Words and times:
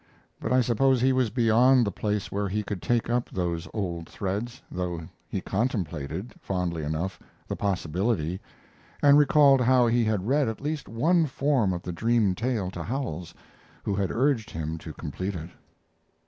But 0.39 0.51
I 0.51 0.61
suppose 0.61 0.99
he 0.99 1.13
was 1.13 1.29
beyond 1.29 1.85
the 1.85 1.91
place 1.91 2.31
where 2.31 2.49
he 2.49 2.63
could 2.63 2.81
take 2.81 3.07
up 3.07 3.29
those 3.29 3.67
old 3.71 4.09
threads, 4.09 4.59
though 4.71 5.07
he 5.29 5.41
contemplated, 5.41 6.33
fondly 6.41 6.83
enough, 6.83 7.19
the 7.47 7.55
possibility, 7.55 8.41
and 9.03 9.15
recalled 9.15 9.61
how 9.61 9.85
he 9.85 10.03
had 10.03 10.25
read 10.25 10.47
at 10.47 10.59
least 10.59 10.89
one 10.89 11.27
form 11.27 11.71
of 11.71 11.83
the 11.83 11.91
dream 11.91 12.33
tale 12.33 12.71
to 12.71 12.81
Howells, 12.81 13.35
who 13.83 13.93
had 13.93 14.09
urged 14.09 14.49
him 14.49 14.79
to 14.79 14.91
complete 14.91 15.35
it. 15.35 15.51